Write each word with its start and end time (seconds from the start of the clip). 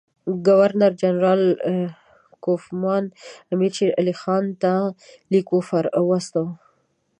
ګورنر 0.47 0.91
جنرال 1.01 1.41
کوفمان 2.45 3.03
امیر 3.53 3.71
شېرعلي 3.77 4.13
خان 4.21 4.45
ته 4.61 4.71
لیک 5.31 5.47
واستاوه. 6.09 6.53